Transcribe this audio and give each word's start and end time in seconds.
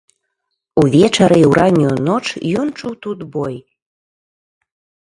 Увечары 0.83 1.37
і 1.41 1.45
ў 1.49 1.51
раннюю 1.59 1.93
ноч 2.09 2.25
ён 2.65 2.75
чуў 2.81 2.93
тут 3.07 3.19
бой. 3.39 3.55